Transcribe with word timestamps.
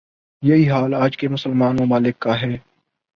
یہی 0.43 0.69
حال 0.69 0.93
آج 0.93 1.17
کے 1.17 1.27
مسلمان 1.27 1.75
ممالک 1.79 2.19
کا 2.19 2.41
ہے۔ 2.41 2.57